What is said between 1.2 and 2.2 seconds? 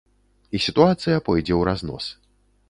пойдзе ўразнос.